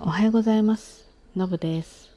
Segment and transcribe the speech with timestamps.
[0.00, 1.08] おはようございます。
[1.36, 2.10] のぶです、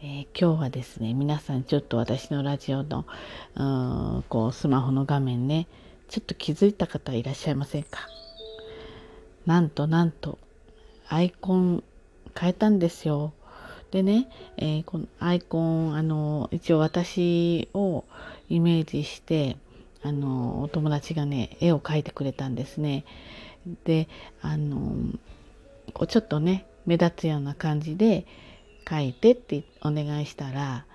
[0.00, 3.06] えー今日はですね、皆さんちょっと私のラジオの
[4.20, 5.66] うこうスマホの画面ね、
[6.08, 8.00] ちょっと気づいた方いらっしゃいませんか？
[9.46, 10.38] なんとなんと
[11.08, 11.82] アイコン
[12.38, 13.32] 変えたんですよ。
[13.90, 18.04] でね、えーこのアイコンあの一応私を
[18.48, 19.56] イメージして
[20.02, 23.04] あのお友達がね絵を描いてくれたんですね。
[23.84, 24.08] で
[24.40, 24.94] あの
[25.92, 28.24] こうちょっとね目立つような感じで
[28.88, 30.86] 書いてってお願いしたら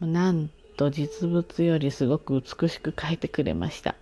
[0.00, 3.96] なんと実物よりすごく美しく書いてくれました。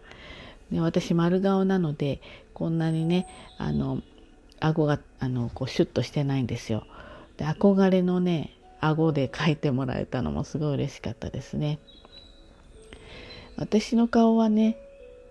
[0.71, 2.21] で私丸顔なので
[2.53, 3.27] こんなにね
[3.57, 4.03] あの
[4.61, 6.85] 顎があのこうシュッとしてないんですよ。
[7.39, 11.79] で憧れのね顎で描いてもらえたのもすごい嬉しかったですね。
[13.57, 14.77] 私の顔はね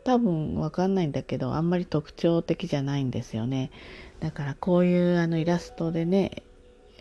[0.08, 3.72] 多分わかんないんだけどあんまり特徴的じゃないんですよね。
[4.22, 6.44] だからこういうあのイラストでね、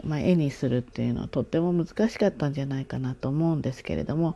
[0.02, 4.34] まあ、絵にするっていうのはとっても難しかったんじゃないかなと思うんですけれども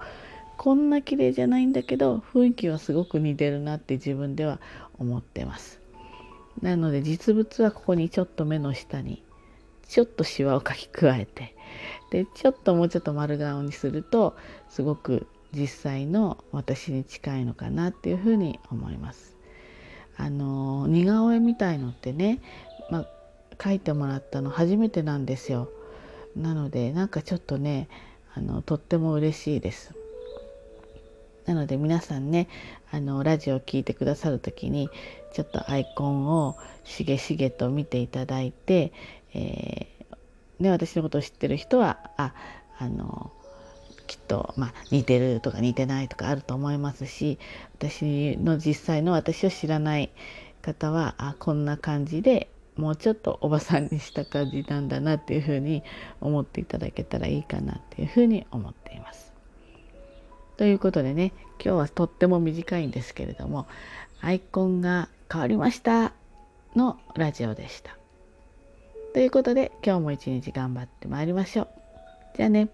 [0.57, 4.61] こんな綺麗じゃないんだけど雰囲気はすごく似てるなって自分では
[5.01, 5.81] 思ってます。
[6.63, 9.25] なので実物はここにちょっと目の下に
[9.89, 11.57] ちょっとシワを描き加えて
[12.13, 14.37] でちょっともうちょっと丸顔にすると
[14.69, 19.37] すごく実際の私に近いのかなっていうふうに思います。
[20.17, 22.41] あの似顔絵みたいのってね、
[22.91, 23.07] まあ、
[23.57, 25.71] 描いてもらったの初めてなんですよ。
[26.37, 27.89] なのでなんかちょっとね
[28.35, 29.95] あのとっても嬉しいです。
[31.47, 32.49] なので皆さんね
[32.93, 34.89] あのラジオを聴いてくださる時に
[35.33, 38.93] ちょっとアイコンをしげしげと見ていただいて、
[39.35, 42.35] えーね、私のことを知ってる人はあ
[42.79, 43.33] あの
[44.11, 47.39] きっと、まあ、似てるとか似てないとかあると思いますし
[47.79, 50.11] 私の実際の私を知らない
[50.63, 55.85] 方はあこんな感じでもうちょっとおばさんにした感じなんだなっていうふうに
[56.21, 59.33] 思っていただけたらいいかなっていうふうに思っています。
[60.57, 61.33] ということでね
[61.65, 63.69] 今日はとっても短いんですけれども
[64.21, 66.13] アイコンが変わりました
[66.75, 67.97] のラジオでした。
[69.15, 71.69] ということで今日も一日頑張ってまいりましょう。
[72.37, 72.71] じゃあね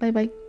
[0.00, 0.39] バイバイ。